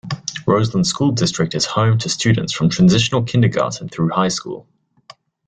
[0.47, 4.67] Roseland School District is home to students from transitional kindergarten through high school.